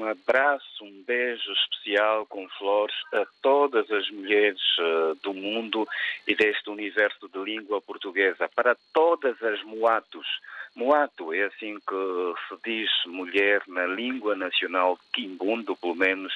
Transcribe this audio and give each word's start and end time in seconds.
um 0.00 0.08
abraço, 0.08 0.82
um 0.82 1.02
beijo 1.06 1.52
especial 1.52 2.24
com 2.26 2.48
flores 2.58 2.94
a 3.12 3.26
todas 3.42 3.90
as 3.90 4.10
mulheres 4.10 4.60
uh, 4.78 5.14
do 5.22 5.34
mundo 5.34 5.86
e 6.26 6.34
deste 6.34 6.70
universo 6.70 7.28
de 7.28 7.38
língua 7.38 7.82
portuguesa, 7.82 8.48
para 8.48 8.74
todas 8.94 9.40
as 9.42 9.62
moatos. 9.64 10.26
Moato 10.74 11.34
é 11.34 11.42
assim 11.42 11.76
que 11.86 12.34
se 12.48 12.56
diz 12.64 12.90
mulher 13.06 13.62
na 13.66 13.86
língua 13.86 14.34
nacional 14.34 14.98
quimbundo, 15.12 15.76
pelo 15.76 15.94
menos 15.94 16.32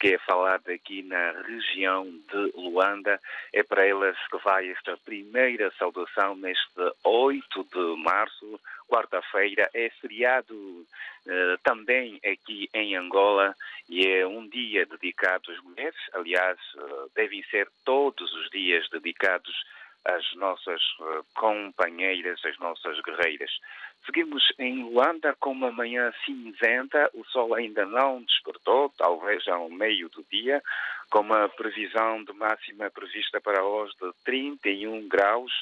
que 0.00 0.14
é 0.14 0.18
falada 0.18 0.72
aqui 0.72 1.02
na 1.02 1.32
região 1.42 2.04
de 2.04 2.52
Luanda. 2.56 3.20
É 3.52 3.62
para 3.62 3.86
elas 3.86 4.16
que 4.30 4.38
vai 4.38 4.70
esta 4.70 4.96
primeira 4.96 5.70
saudação 5.78 6.34
neste 6.34 6.80
8 7.04 7.64
de 7.64 8.02
março, 8.02 8.58
quarta-feira. 8.88 9.68
É 9.74 9.90
feriado 10.00 10.86
eh, 11.28 11.56
também 11.62 12.18
aqui 12.24 12.70
em 12.72 12.96
Angola 12.96 13.54
e 13.90 14.06
é 14.06 14.26
um 14.26 14.48
dia 14.48 14.86
dedicado 14.86 15.52
às 15.52 15.62
mulheres. 15.62 16.00
Aliás, 16.14 16.58
eh, 16.78 17.06
devem 17.14 17.42
ser 17.50 17.68
todos 17.84 18.32
os 18.32 18.48
dias 18.50 18.88
dedicados 18.88 19.54
às 20.04 20.34
nossas 20.34 20.80
uh, 21.00 21.24
companheiras, 21.34 22.44
às 22.44 22.58
nossas 22.58 23.00
guerreiras. 23.02 23.50
Seguimos 24.04 24.42
em 24.58 24.82
Luanda 24.84 25.36
com 25.38 25.52
uma 25.52 25.70
manhã 25.70 26.12
cinzenta, 26.24 27.10
o 27.14 27.24
sol 27.26 27.54
ainda 27.54 27.84
não 27.84 28.22
despertou, 28.22 28.92
talvez 28.96 29.46
ao 29.46 29.68
meio 29.68 30.08
do 30.08 30.24
dia, 30.30 30.62
com 31.10 31.20
uma 31.20 31.48
previsão 31.48 32.24
de 32.24 32.32
máxima 32.32 32.90
prevista 32.90 33.40
para 33.40 33.62
hoje 33.62 33.92
de 34.00 34.12
31 34.24 35.06
graus 35.06 35.52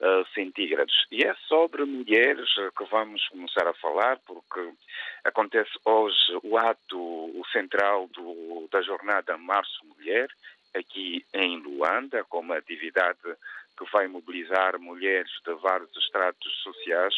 uh, 0.00 0.26
centígrados. 0.32 0.94
E 1.10 1.24
é 1.24 1.34
sobre 1.48 1.84
mulheres 1.84 2.48
que 2.76 2.84
vamos 2.84 3.26
começar 3.28 3.66
a 3.66 3.74
falar, 3.74 4.18
porque 4.26 4.72
acontece 5.24 5.70
hoje 5.84 6.38
o 6.42 6.56
ato 6.56 7.44
central 7.52 8.08
do, 8.08 8.68
da 8.70 8.82
jornada 8.82 9.36
Março 9.36 9.84
Mulher, 9.84 10.28
aqui 10.74 11.24
em 11.32 11.58
Luanda, 11.58 12.24
com 12.24 12.40
uma 12.40 12.56
atividade 12.56 13.18
que 13.76 13.90
vai 13.92 14.06
mobilizar 14.08 14.78
mulheres 14.78 15.30
de 15.44 15.54
vários 15.54 15.94
estratos 15.96 16.52
sociais, 16.62 17.14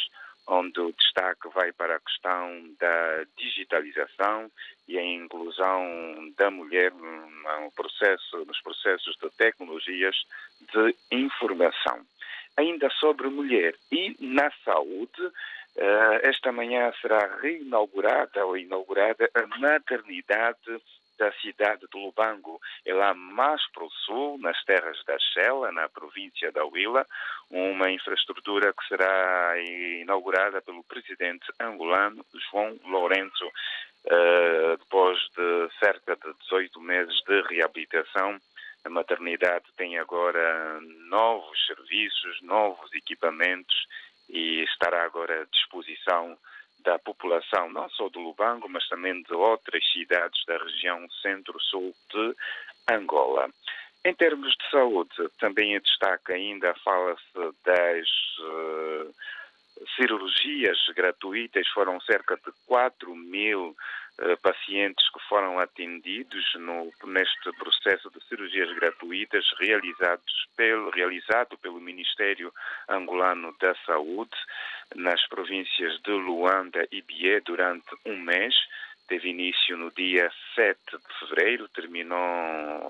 onde 0.46 0.80
o 0.80 0.92
destaque 0.92 1.48
vai 1.54 1.72
para 1.72 1.96
a 1.96 2.00
questão 2.00 2.74
da 2.78 3.24
digitalização 3.36 4.50
e 4.88 4.98
a 4.98 5.04
inclusão 5.04 6.32
da 6.36 6.50
mulher 6.50 6.92
no 6.92 7.70
processo, 7.72 8.44
nos 8.44 8.60
processos 8.60 9.16
de 9.16 9.30
tecnologias 9.30 10.16
de 10.72 10.96
informação. 11.10 12.00
Ainda 12.56 12.90
sobre 12.90 13.28
mulher 13.28 13.74
e 13.90 14.16
na 14.20 14.50
saúde, 14.64 15.32
eh, 15.76 16.20
esta 16.24 16.52
manhã 16.52 16.92
será 17.00 17.38
reinaugurada 17.40 18.44
ou 18.44 18.56
inaugurada 18.56 19.30
a 19.34 19.46
maternidade 19.58 20.82
da 21.22 21.32
cidade 21.34 21.86
de 21.86 22.00
Lubango, 22.00 22.60
é 22.84 22.92
lá 22.92 23.14
mais 23.14 23.62
para 23.70 23.84
o 23.84 23.90
sul, 23.90 24.38
nas 24.38 24.60
terras 24.64 25.00
da 25.04 25.16
Shela, 25.20 25.70
na 25.70 25.88
província 25.88 26.50
da 26.50 26.64
Huila, 26.64 27.06
uma 27.48 27.88
infraestrutura 27.92 28.72
que 28.72 28.88
será 28.88 29.54
inaugurada 30.00 30.60
pelo 30.60 30.82
presidente 30.82 31.46
angolano 31.60 32.26
João 32.50 32.76
Lourenço, 32.84 33.46
uh, 33.46 34.76
depois 34.76 35.16
de 35.36 35.78
cerca 35.78 36.16
de 36.16 36.34
18 36.42 36.80
meses 36.80 37.22
de 37.22 37.40
reabilitação. 37.42 38.36
A 38.84 38.90
maternidade 38.90 39.66
tem 39.76 40.00
agora 40.00 40.80
novos 41.08 41.56
serviços, 41.66 42.42
novos 42.42 42.92
equipamentos 42.94 43.86
e 44.28 44.64
estará 44.64 45.04
agora 45.04 45.42
à 45.42 45.44
disposição 45.44 46.36
da 46.82 46.98
população, 46.98 47.70
não 47.70 47.88
só 47.90 48.08
do 48.08 48.20
Lubango, 48.20 48.68
mas 48.68 48.86
também 48.88 49.22
de 49.22 49.34
outras 49.34 49.82
cidades 49.92 50.44
da 50.46 50.56
região 50.58 51.08
centro-sul 51.22 51.94
de 52.10 52.34
Angola. 52.90 53.48
Em 54.04 54.14
termos 54.14 54.52
de 54.56 54.70
saúde, 54.70 55.14
também 55.38 55.76
em 55.76 55.80
destaque 55.80 56.32
ainda 56.32 56.74
fala-se 56.84 57.38
das 57.64 58.08
uh, 58.40 59.14
cirurgias 59.96 60.78
gratuitas, 60.94 61.68
foram 61.68 62.00
cerca 62.00 62.36
de 62.36 62.52
4 62.66 63.14
mil 63.14 63.76
pacientes 64.42 65.08
que 65.10 65.20
foram 65.28 65.58
atendidos 65.58 66.44
no, 66.56 66.92
neste 67.04 67.52
processo 67.58 68.10
de 68.10 68.22
cirurgias 68.28 68.72
gratuitas 68.74 69.44
realizados 69.58 70.48
pelo, 70.56 70.90
realizado 70.90 71.56
pelo 71.58 71.80
Ministério 71.80 72.52
Angolano 72.88 73.54
da 73.60 73.74
Saúde 73.86 74.36
nas 74.94 75.26
províncias 75.28 76.00
de 76.02 76.12
Luanda 76.12 76.86
e 76.92 77.02
Bié 77.02 77.40
durante 77.40 77.88
um 78.06 78.18
mês. 78.18 78.54
Teve 79.08 79.30
início 79.30 79.76
no 79.76 79.90
dia 79.90 80.30
7 80.54 80.78
de 80.90 81.18
fevereiro, 81.18 81.68
terminou 81.68 82.18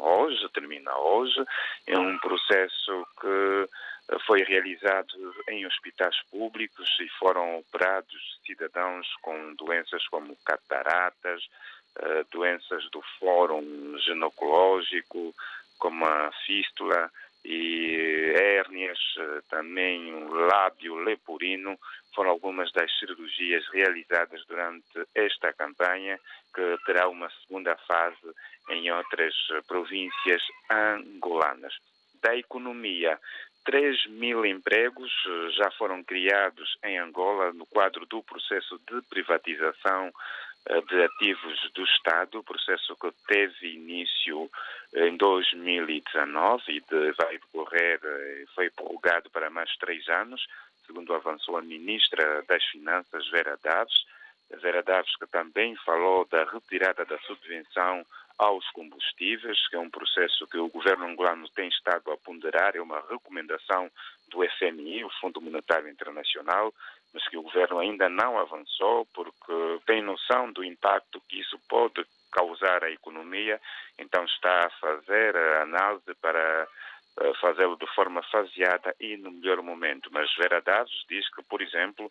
hoje, 0.00 0.48
termina 0.50 0.94
hoje. 0.98 1.42
É 1.86 1.98
um 1.98 2.18
processo 2.18 3.06
que 3.20 3.68
foi 4.26 4.42
realizado 4.42 5.34
em 5.48 5.66
hospitais 5.66 6.16
públicos 6.30 6.88
e 7.00 7.08
foram 7.18 7.58
operados 7.58 8.40
cidadãos 8.44 9.06
com 9.22 9.54
doenças 9.54 10.06
como 10.08 10.36
cataratas, 10.44 11.42
eh, 11.98 12.24
doenças 12.30 12.88
do 12.90 13.02
fórum 13.18 13.98
ginecológico, 13.98 15.34
como 15.78 16.04
a 16.06 16.32
fístula, 16.46 17.10
e 17.44 18.32
hérnias, 18.36 18.98
eh, 19.18 19.40
também 19.50 20.14
o 20.14 20.28
lábio 20.46 20.94
leporino, 20.96 21.78
foram 22.14 22.30
algumas 22.30 22.70
das 22.72 22.90
cirurgias 22.98 23.66
realizadas 23.72 24.44
durante 24.46 25.06
esta 25.14 25.52
campanha, 25.52 26.18
que 26.54 26.76
terá 26.86 27.08
uma 27.08 27.28
segunda 27.42 27.76
fase 27.76 28.34
em 28.70 28.90
outras 28.92 29.34
províncias 29.66 30.42
angolanas. 30.70 31.74
Da 32.22 32.36
economia, 32.36 33.18
3 33.64 34.06
mil 34.06 34.44
empregos 34.44 35.12
eh, 35.26 35.50
já 35.52 35.70
foram 35.72 36.02
criados 36.02 36.76
em 36.84 36.98
Angola 36.98 37.52
no 37.52 37.66
quadro 37.66 38.04
do 38.06 38.22
processo 38.22 38.80
de 38.90 39.00
privatização 39.08 40.12
eh, 40.66 40.80
de 40.80 41.02
ativos 41.02 41.70
do 41.74 41.84
Estado, 41.84 42.42
processo 42.42 42.96
que 42.96 43.10
teve 43.26 43.74
início 43.74 44.50
eh, 44.94 45.08
em 45.08 45.16
2019 45.16 46.62
e 46.68 46.80
de, 46.80 47.12
vai 47.12 47.38
decorrer, 47.38 48.00
foi 48.54 48.70
prorrogado 48.70 49.30
para 49.30 49.50
mais 49.50 49.70
três 49.76 50.08
anos, 50.08 50.44
segundo 50.86 51.14
avançou 51.14 51.56
a 51.56 51.62
ministra 51.62 52.42
das 52.48 52.64
Finanças, 52.66 53.28
Vera 53.30 53.58
Daves. 53.62 54.04
Vera 54.60 54.82
Daves 54.82 55.16
que 55.16 55.26
também 55.28 55.74
falou 55.76 56.26
da 56.26 56.44
retirada 56.44 57.06
da 57.06 57.18
subvenção 57.20 58.04
aos 58.42 58.69
combustíveis, 58.70 59.69
que 59.69 59.76
é 59.76 59.78
um 59.78 59.91
processo 59.91 60.47
que 60.48 60.58
o 60.58 60.69
governo 60.69 61.06
angolano 61.06 61.48
tem 61.50 61.69
estado 61.69 62.10
a 62.10 62.16
ponderar, 62.16 62.75
é 62.75 62.80
uma 62.80 63.00
recomendação 63.08 63.91
do 64.28 64.38
FMI, 64.58 65.04
o 65.04 65.10
Fundo 65.20 65.41
Monetário 65.41 65.88
Internacional, 65.88 66.75
mas 67.14 67.26
que 67.28 67.36
o 67.36 67.42
governo 67.42 67.78
ainda 67.78 68.08
não 68.08 68.38
avançou 68.38 69.06
porque 69.14 69.81
tem 69.86 70.02
noção 70.02 70.50
do 70.50 70.64
impacto 70.64 71.22
que 71.28 71.38
isso 71.41 71.58
pode 71.69 72.04
causar 72.32 72.82
à 72.82 72.91
economia, 72.91 73.60
então 73.98 74.25
está 74.25 74.66
a 74.66 74.70
fazer 74.70 75.36
a 75.36 75.62
análise 75.62 76.14
para 76.20 76.66
fazê-lo 77.40 77.76
de 77.76 77.86
forma 77.94 78.22
faseada 78.24 78.94
e 79.00 79.16
no 79.16 79.30
melhor 79.30 79.62
momento. 79.62 80.10
Mas 80.12 80.34
Vera 80.36 80.60
Dados 80.60 81.04
diz 81.08 81.28
que, 81.34 81.42
por 81.42 81.60
exemplo, 81.60 82.10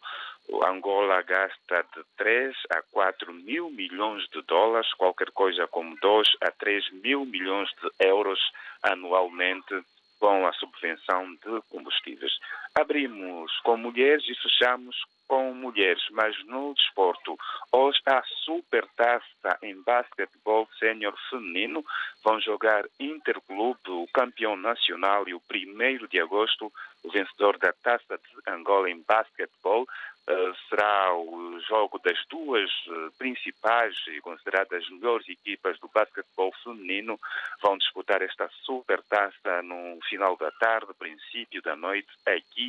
Angola 0.63 1.22
gasta 1.22 1.84
de 1.95 2.03
3 2.17 2.56
a 2.72 2.81
4 2.91 3.34
mil 3.34 3.69
milhões 3.69 4.23
de 4.29 4.41
dólares, 4.44 4.94
qualquer 4.94 5.31
coisa 5.31 5.67
como 5.67 5.97
2 6.01 6.28
a 6.41 6.51
3 6.51 6.91
mil 7.03 7.25
milhões 7.25 7.69
de 7.81 8.07
euros 8.07 8.40
anualmente 8.84 9.84
com 10.19 10.45
a 10.45 10.53
subvenção 10.53 11.34
de 11.34 11.61
combustíveis. 11.69 12.31
Abrimos 12.74 13.52
com 13.64 13.76
mulheres 13.76 14.24
e 14.30 14.36
fechamos 14.36 14.96
com 15.28 15.54
mulheres, 15.54 16.04
mas 16.12 16.36
no 16.46 16.74
desporto. 16.74 17.38
Hoje 17.72 18.00
a 18.06 18.22
super 18.44 18.86
taça 18.98 19.58
em 19.62 19.82
basquetebol 19.82 20.68
sénior 20.78 21.14
feminino. 21.29 21.85
Vão 22.23 22.40
jogar 22.41 22.85
Interclube, 23.00 23.79
o 23.88 24.08
campeão 24.14 24.58
nacional, 24.58 25.28
e 25.28 25.34
o 25.34 25.40
primeiro 25.40 26.08
de 26.08 26.20
agosto, 26.20 26.72
o 27.03 27.09
vencedor 27.09 27.58
da 27.58 27.73
taça 27.73 28.18
de 28.18 28.52
Angola 28.52 28.90
em 28.90 29.02
basquetebol. 29.08 29.88
Uh, 30.29 30.53
será 30.70 31.16
o 31.16 31.59
jogo 31.62 31.97
das 32.00 32.17
duas 32.29 32.70
uh, 32.88 33.12
principais 33.17 33.96
e 34.08 34.22
consideradas 34.22 34.88
melhores 34.90 35.28
equipas 35.28 35.79
do 35.79 35.90
basquetebol 35.94 36.53
feminino. 36.64 37.20
Vão 37.62 37.78
disputar 37.78 38.22
esta 38.22 38.47
super 38.64 39.02
taça 39.03 39.64
no 39.64 39.97
final 40.08 40.38
da 40.38 40.52
tarde, 40.52 40.94
princípio 41.00 41.62
da 41.64 41.76
noite, 41.76 42.08
aqui 42.26 42.60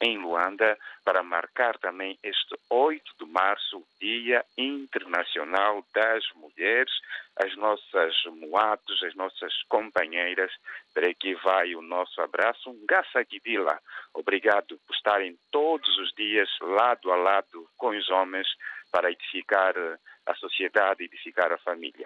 em 0.00 0.18
Luanda, 0.18 0.76
para 1.04 1.22
marcar 1.22 1.78
também 1.78 2.18
este 2.22 2.54
8 2.68 3.02
de 3.18 3.26
março, 3.26 3.82
Dia 3.98 4.44
Internacional 4.58 5.84
das 5.94 6.22
Mulheres, 6.34 6.92
as 7.36 7.56
nossas 7.56 8.14
moatos, 8.26 9.02
as 9.02 9.14
nossas 9.14 9.52
companheiras. 9.68 10.52
Para 10.92 11.08
aqui 11.08 11.34
vai 11.36 11.74
o 11.74 11.80
nosso 11.80 12.20
abraço. 12.20 12.70
Um 12.70 12.84
Gassagidila. 12.86 13.78
Obrigado 14.12 14.78
por 14.86 14.94
estarem 14.94 15.38
todos 15.50 15.96
os 15.98 16.12
dias 16.14 16.48
lado 16.60 17.10
a 17.10 17.16
lado 17.16 17.66
com 17.78 17.88
os 17.88 18.10
homens 18.10 18.48
para 18.92 19.10
edificar 19.10 19.74
a 20.26 20.34
sociedade, 20.34 21.04
edificar 21.04 21.52
a 21.52 21.58
família. 21.58 22.04